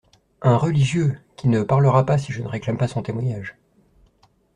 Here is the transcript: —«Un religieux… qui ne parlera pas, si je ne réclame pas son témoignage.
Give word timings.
—«Un 0.41 0.57
religieux… 0.57 1.19
qui 1.35 1.47
ne 1.47 1.61
parlera 1.61 2.07
pas, 2.07 2.17
si 2.17 2.31
je 2.31 2.41
ne 2.41 2.47
réclame 2.47 2.75
pas 2.79 2.87
son 2.87 3.03
témoignage. 3.03 3.55